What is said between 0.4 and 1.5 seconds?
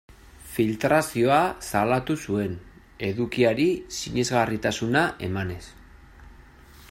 Filtrazioa